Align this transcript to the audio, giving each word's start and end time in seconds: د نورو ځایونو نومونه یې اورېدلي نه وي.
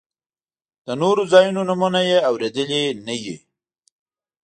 د 0.85 0.87
نورو 1.01 1.23
ځایونو 1.31 1.61
نومونه 1.69 1.99
یې 2.09 2.19
اورېدلي 2.29 2.81
نه 3.05 3.15
وي. 3.23 3.37